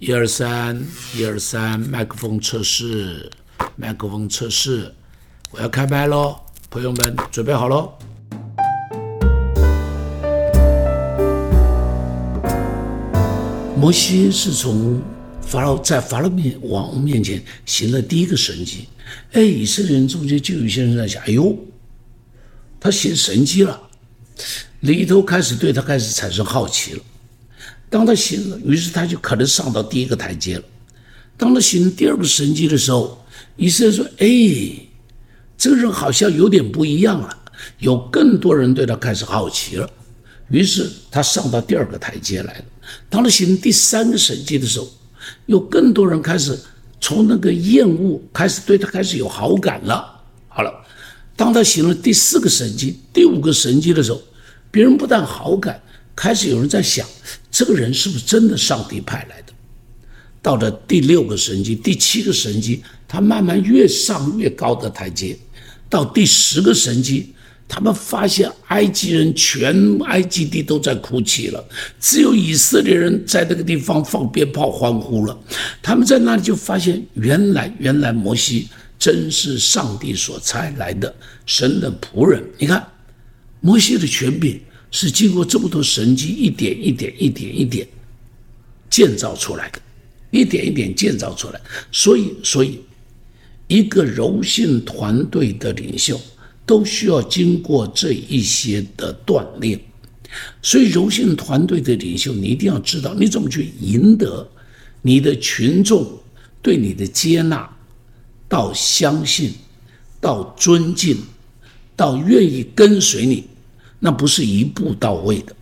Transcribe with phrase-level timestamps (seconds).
[0.00, 0.80] 一二三，
[1.16, 3.28] 一二三，麦克风测试，
[3.74, 4.94] 麦克风测试，
[5.50, 6.36] 我要开麦喽，
[6.70, 7.92] 朋友们准备好喽。
[13.76, 15.02] 摩西是从
[15.40, 18.86] 法老在法老面王面前行了第一个神迹，
[19.32, 21.58] 哎，以色列人中间就有些人在想，哎呦，
[22.78, 23.82] 他行神迹了，
[24.78, 27.02] 里头开始对他开始产生好奇了。
[27.90, 30.64] 当他醒了，于是他就可能上到第一个台阶了。
[31.36, 33.24] 当他行第二个神迹的时候，
[33.56, 34.28] 以色列说：“哎，
[35.56, 37.34] 这个人好像有点不一样了。”
[37.80, 39.90] 有更多人对他开始好奇了，
[40.48, 42.64] 于是他上到第二个台阶来了。
[43.08, 44.88] 当他行第三个神迹的时候，
[45.46, 46.56] 有更多人开始
[47.00, 50.22] 从那个厌恶开始对他开始有好感了。
[50.46, 50.72] 好了，
[51.34, 54.22] 当他行了第四个神迹、第五个神迹的时候，
[54.70, 55.82] 别人不但好感，
[56.18, 57.06] 开始有人在想。
[57.48, 59.52] 这个人是不是真的上帝派来的？
[60.42, 65.36] 到了第六个神迹、第七个神迹，他慢慢越上越高的台阶。
[65.88, 67.32] 到第十个神迹，
[67.68, 71.64] 他们发现埃及人全埃及地都在哭泣了，
[72.00, 75.38] 只有以色列人在那个地方放鞭炮欢呼了。
[75.80, 81.14] 他们在那里就发现，原来原来摩西真是上帝所差来的
[81.46, 82.44] 神的仆人。
[82.58, 82.86] 你看，
[83.60, 84.60] 摩西的权柄。
[84.90, 87.86] 是经过这么多神迹，一点一点、一点一点
[88.88, 89.80] 建造出来的，
[90.30, 91.60] 一点一点建造出来。
[91.92, 92.80] 所以，所以
[93.66, 96.18] 一个柔性团队的领袖
[96.64, 99.78] 都需要经过这一些的锻炼。
[100.62, 104.46] 所以，柔性团队的领袖，你一定要知道你怎么去赢得
[105.02, 106.06] 你的群众
[106.62, 107.68] 对你的接纳，
[108.48, 109.52] 到相信，
[110.20, 111.18] 到尊敬，
[111.94, 113.44] 到愿意跟随你。
[113.98, 115.54] 那不是一步到位的，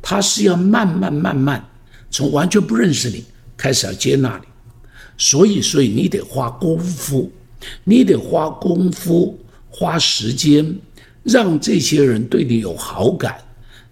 [0.00, 1.64] 他是要慢慢慢慢
[2.10, 3.24] 从完全不认识你
[3.56, 4.46] 开始要接纳你，
[5.18, 7.30] 所以所以你得花功夫，
[7.82, 10.76] 你得花功夫花时间，
[11.24, 13.38] 让这些人对你有好感，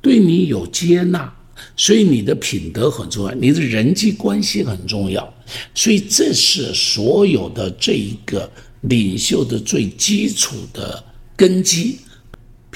[0.00, 1.30] 对你有接纳，
[1.76, 5.34] 所以你的品德很重要，你的人际关系很重要，
[5.74, 8.50] 所以这是所有的这一个
[8.82, 11.04] 领袖的最基础的
[11.36, 11.98] 根基。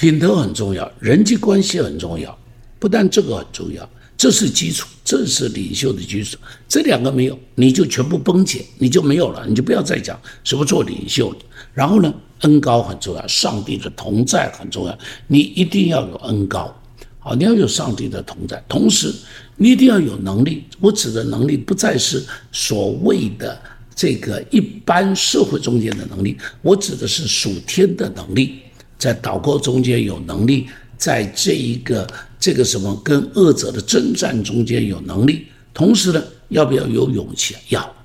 [0.01, 2.35] 品德很重要，人际关系很重要，
[2.79, 6.39] 不但这个很重要，这是基础，这是领袖的基础。
[6.67, 11.37] 这两个没有，你就全部崩解，你就没有了，你就不要再讲什么做领袖。
[11.75, 16.75] 然后呢，恩高很重要，上帝的同在很重要，你一定要有恩高，
[17.19, 19.13] 好，你要有上帝的同在，同时
[19.57, 20.65] 你一定要有能力。
[20.81, 23.61] 我指的能力不再是所谓的
[23.95, 28.61] 这个一般社会中间的能力，我指的是属天的能力。
[29.01, 30.69] 在祷告中间有能力，
[30.99, 32.07] 在这一个
[32.39, 37.57] 这个什么跟恶者的征战中间有能力，同时呢，要不要有勇气？
[37.71, 37.97] 要，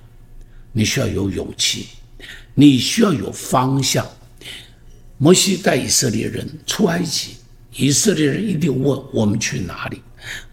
[0.72, 1.88] 你需要有勇气，
[2.54, 4.08] 你需要有方向。
[5.18, 7.32] 摩西带以色列人出埃及，
[7.76, 10.02] 以色列人一定问我们去哪里？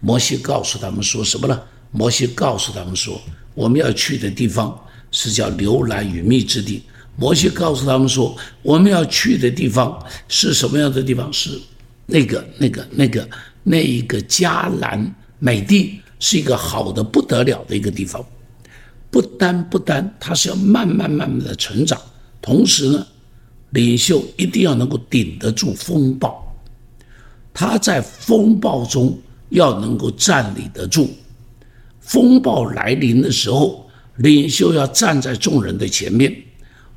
[0.01, 1.57] 摩西告诉他们说什么呢？
[1.91, 3.21] 摩西告诉他们说，
[3.53, 4.77] 我们要去的地方
[5.09, 6.83] 是叫流奶与蜜之地。
[7.15, 11.31] 摩西告诉他们说：“我们要去的地方是什么样的地方？
[11.31, 11.59] 是
[12.07, 13.29] 那个、那个、那个、
[13.61, 18.25] 那一个迦南美地，是一个好的不得了的一个地方。
[19.11, 22.01] 不单不单，它是要慢慢慢慢的成长，
[22.41, 23.05] 同时呢，
[23.69, 26.43] 领袖一定要能够顶得住风暴。
[27.53, 29.15] 他在风暴中
[29.49, 31.11] 要能够站立得住。
[31.99, 33.87] 风暴来临的时候，
[34.17, 36.35] 领袖要站在众人的前面。”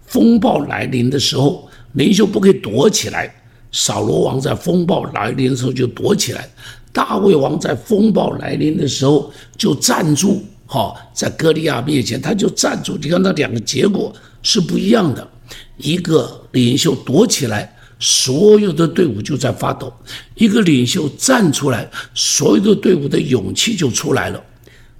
[0.07, 3.35] 风暴来临的时候，领袖不可以躲起来。
[3.73, 6.49] 扫罗王在风暴来临的时候就躲起来，
[6.93, 10.43] 大卫王在风暴来临的时候就站住。
[10.67, 12.99] 哈，在歌利亚面前他就站住。
[13.01, 14.13] 你看那两个结果
[14.43, 15.29] 是不一样的。
[15.77, 19.89] 一个领袖躲起来，所有的队伍就在发抖；
[20.35, 24.43] 一个领袖站出来，所有的队伍的勇气就出来了。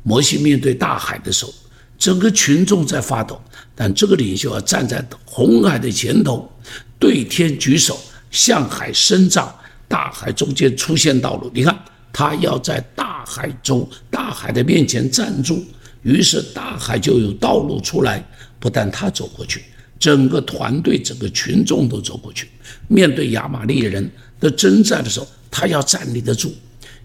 [0.03, 1.53] 摩西面对大海的时候，
[1.99, 3.41] 整个群众在发抖。
[3.77, 6.51] 但这个领袖要站在红海的前头，
[6.99, 7.97] 对天举手，
[8.31, 9.55] 向海伸杖，
[9.87, 11.51] 大海中间出现道路。
[11.55, 11.79] 你看，
[12.11, 15.63] 他要在大海中、大海的面前站住，
[16.03, 18.27] 于是大海就有道路出来。
[18.59, 19.63] 不但他走过去，
[19.99, 22.49] 整个团队、整个群众都走过去。
[22.89, 26.53] 面对亚玛力人的征战的时候，他要站立得住。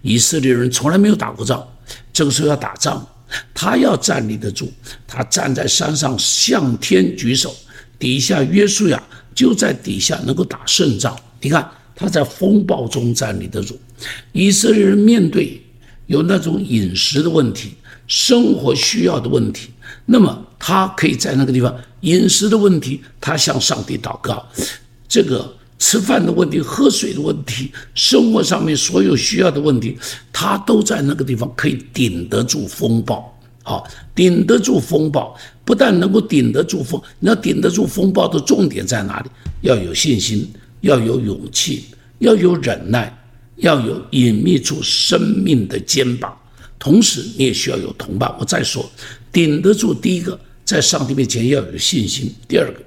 [0.01, 1.67] 以色列人从来没有打过仗，
[2.13, 3.05] 这个时候要打仗。
[3.53, 4.71] 他要站立得住，
[5.07, 7.55] 他站在山上向天举手，
[7.97, 9.01] 底下约书亚
[9.33, 11.17] 就在底下能够打胜仗。
[11.41, 13.79] 你看他在风暴中站立得住。
[14.31, 15.61] 以色列人面对
[16.07, 17.75] 有那种饮食的问题，
[18.07, 19.69] 生活需要的问题，
[20.05, 24.45] 那么他可以在那个地方饮食的问题，他向上帝祷告，
[25.07, 29.97] 这个吃饭的问题、喝水的问题、生活上面所有需要的问题，
[30.31, 33.35] 他都在那个地方可以顶得住风暴。
[33.63, 35.35] 好，顶得住风暴，
[35.65, 39.29] 不但能够顶得住风，你要顶得住风暴的重点在哪里？
[39.61, 40.47] 要有信心，
[40.81, 41.85] 要有勇气，
[42.19, 43.11] 要有忍耐，
[43.57, 46.31] 要有隐秘住生命的肩膀。
[46.77, 48.31] 同时，你也需要有同伴。
[48.39, 48.87] 我再说，
[49.31, 52.79] 顶得住第一个，在上帝面前要有信心；第二个，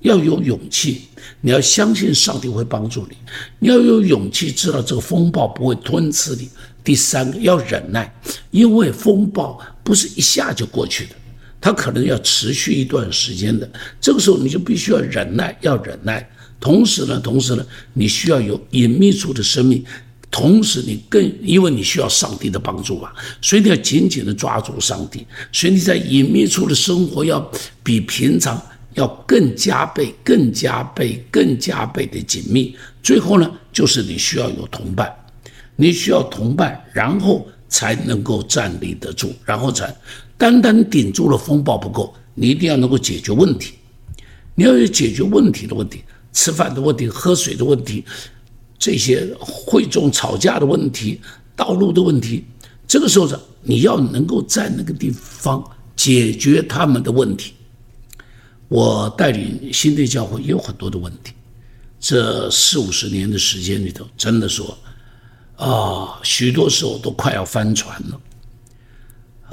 [0.00, 1.02] 要有勇气，
[1.40, 3.14] 你要相信上帝会帮助你；
[3.58, 6.48] 你要有勇气，知道这个风暴不会吞吃你。
[6.82, 8.12] 第三个，要忍耐，
[8.50, 11.14] 因为风暴不是一下就过去的，
[11.60, 13.70] 它可能要持续一段时间的。
[14.00, 16.26] 这个时候，你就必须要忍耐，要忍耐。
[16.58, 19.84] 同时呢，同时呢，你需要有隐秘处的生命。
[20.30, 23.12] 同时，你更因为你需要上帝的帮助吧，
[23.42, 25.26] 所以你要紧紧的抓住上帝。
[25.50, 27.40] 所以你在隐秘处的生活要
[27.82, 28.56] 比平常
[28.94, 32.76] 要更加倍、更加倍、更加倍的紧密。
[33.02, 35.12] 最后呢，就是你需要有同伴，
[35.76, 39.94] 你需要同伴，然后才能够站立得住，然后才
[40.36, 43.74] 单单顶住了风暴不够，你一定要能够解决问题。
[44.54, 46.02] 你要有解决问题的问题，
[46.32, 48.04] 吃饭的问题，喝水的问题。
[48.78, 51.20] 这些会众吵架的问题、
[51.54, 52.44] 道路的问题，
[52.88, 55.62] 这个时候呢，你要能够在那个地方
[55.94, 57.52] 解决他们的问题。
[58.70, 61.32] 我带领新的教会也有很多的问题，
[61.98, 64.78] 这四五十年的时间里头，真的说
[65.56, 68.20] 啊，许多时候都快要翻船了。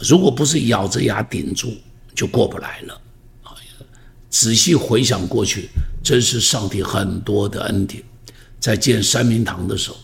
[0.08, 1.74] 如果不是咬着牙顶住，
[2.14, 3.02] 就过不来了。
[4.30, 5.68] 仔细回想过去，
[6.04, 8.04] 真是上帝很多的恩典。
[8.60, 9.98] 在建三明堂的时候，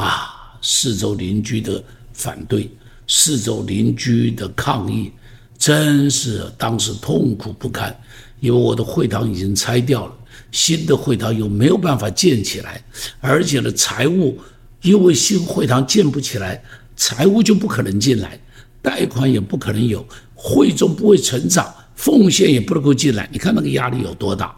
[0.00, 1.82] 啊，四周邻居的
[2.12, 2.70] 反对，
[3.08, 5.10] 四周邻居的抗议，
[5.56, 7.98] 真是当时痛苦不堪。
[8.44, 10.12] 因为我的会堂已经拆掉了，
[10.52, 12.84] 新的会堂又没有办法建起来，
[13.18, 14.38] 而且呢，财务
[14.82, 16.62] 因为新会堂建不起来，
[16.94, 18.38] 财务就不可能进来，
[18.82, 23.26] 贷款也不可能有，会众不会成长，奉献也不能够进来。
[23.32, 24.54] 你看那个压力有多大？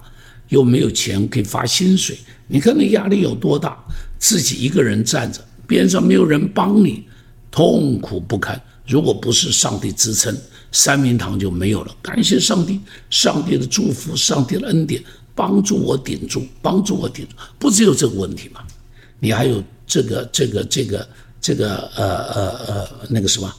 [0.49, 2.19] 又没有钱可以发薪水。
[2.49, 3.79] 你看那压力有多大？
[4.19, 7.05] 自己一个人站着，边上没有人帮你，
[7.53, 8.61] 痛苦不堪。
[8.85, 10.37] 如果不是上帝支撑，
[10.73, 11.97] 三明堂就没有了。
[12.03, 12.81] 感谢上帝，
[13.11, 15.03] 上帝的祝福，上帝的恩典，
[15.35, 17.35] 帮助我顶住，帮助我顶住。
[17.59, 18.61] 不只有这个问题吗？
[19.19, 21.09] 你还有这个、这个、这个、
[21.41, 23.53] 这个呃呃呃那个什么，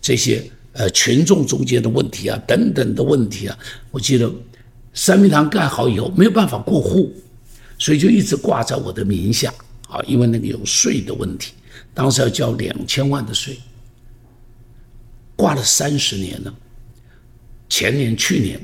[0.00, 3.58] 这些呃群众中间的问题啊，等等的问题啊。
[3.90, 4.30] 我记得
[4.94, 7.12] 三明堂盖好以后，没有办法过户。
[7.82, 9.50] 所以就一直挂在我的名下，
[9.88, 11.54] 啊，因为那个有税的问题，
[11.94, 13.58] 当时要交两千万的税，
[15.40, 16.54] 挂了三十年了。
[17.68, 18.60] 前年、去年，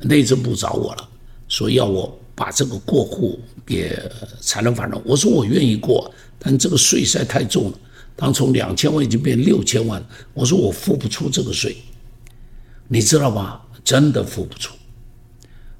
[0.00, 1.08] 内政部找我了，
[1.48, 3.98] 说要我把这个过户给
[4.40, 5.02] 才能法人。
[5.04, 7.78] 我说我愿意过，但这个税实在太重了。
[8.14, 10.00] 当从两千万已经变六千万，
[10.32, 11.76] 我说我付不出这个税，
[12.86, 13.66] 你知道吧？
[13.82, 14.74] 真的付不出。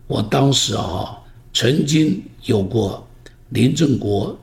[0.08, 1.22] 我当时啊。
[1.58, 3.08] 曾经有过
[3.48, 4.38] 林正国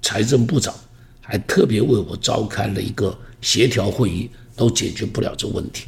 [0.00, 0.72] 财政部长，
[1.20, 4.30] 还特别为我召开了一个协调会议，
[4.62, 5.86] 都解决不了这问题。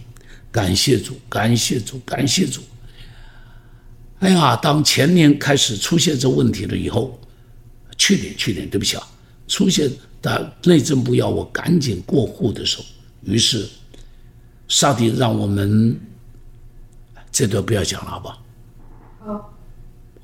[0.50, 2.60] 感谢主，感谢主，感谢主。
[4.18, 7.16] 哎呀，当前年开始出现这问题了以后，
[7.96, 9.06] 去年去年对不起啊，
[9.46, 9.88] 出现
[10.20, 12.84] 的内政部要我赶紧过户的时候，
[13.22, 13.68] 于是
[14.66, 15.96] 上帝让我们
[17.30, 18.42] 这段不要讲了，好不好？
[19.24, 19.50] 好。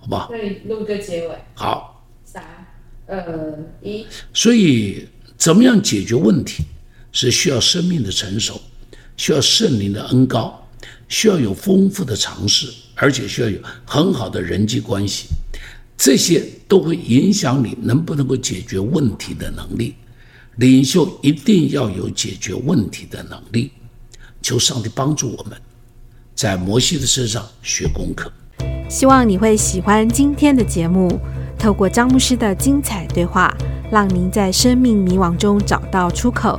[0.02, 1.38] 好吧，那你录个结尾。
[1.54, 2.42] 好，三、
[3.06, 4.06] 二、一。
[4.32, 6.64] 所以，怎么样解决问题，
[7.12, 8.60] 是需要生命的成熟，
[9.16, 10.66] 需要圣灵的恩高，
[11.08, 15.26] 需要有丰富的尝试，而且需要有很好的人际关系，
[15.96, 19.94] 这些都会影响你能不能够解决问题的能力。
[20.56, 23.70] 领袖一定要有解决问题的能力。
[24.42, 25.56] 求上帝帮助我们，
[26.34, 28.32] 在摩西的身上学功课。
[28.88, 31.20] 希望你会喜欢今天的节目。
[31.58, 33.54] 透过张牧师的精彩对话，
[33.90, 36.58] 让您在生命迷惘中找到出口。